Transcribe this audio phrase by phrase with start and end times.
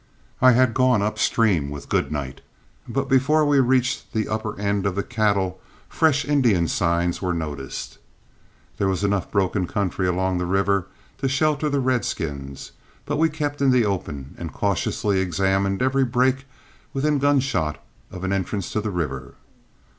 [0.41, 2.41] I had gone upstream with Goodnight,
[2.87, 7.99] but before we reached the upper end of the cattle fresh Indian sign was noticed.
[8.79, 10.87] There was enough broken country along the river
[11.19, 12.71] to shelter the redskins,
[13.05, 16.45] but we kept in the open and cautiously examined every brake
[16.95, 17.77] within gunshot
[18.11, 19.35] of an entrance to the river.